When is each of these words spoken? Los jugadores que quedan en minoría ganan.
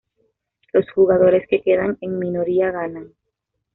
Los 0.73 0.89
jugadores 0.93 1.45
que 1.47 1.61
quedan 1.61 1.95
en 2.01 2.17
minoría 2.17 2.71
ganan. 2.71 3.13